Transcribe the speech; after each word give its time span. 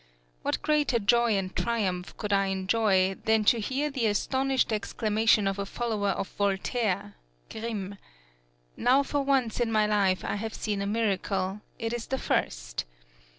What 0.41 0.63
greater 0.63 0.97
joy 0.97 1.37
and 1.37 1.55
triumph 1.55 2.17
could 2.17 2.33
I 2.33 2.47
enjoy 2.47 3.17
than 3.25 3.43
to 3.45 3.59
hear 3.59 3.91
the 3.91 4.07
astonished 4.07 4.73
exclamation 4.73 5.47
of 5.47 5.59
a 5.59 5.65
follower 5.67 6.09
of 6.09 6.27
Voltaire 6.29 7.13
(Grimm): 7.51 7.99
_Now 8.75 9.05
for 9.05 9.21
once 9.21 9.59
in 9.59 9.71
my 9.71 9.85
life 9.85 10.25
I 10.25 10.37
have 10.37 10.55
seen 10.55 10.81
a 10.81 10.87
miracle; 10.87 11.61
it 11.77 11.93
is 11.93 12.07
the 12.07 12.17
first. 12.17 12.85